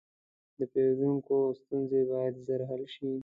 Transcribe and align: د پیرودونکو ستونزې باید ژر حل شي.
د 0.59 0.61
پیرودونکو 0.71 1.35
ستونزې 1.59 2.01
باید 2.11 2.33
ژر 2.45 2.61
حل 2.69 2.83
شي. 2.95 3.11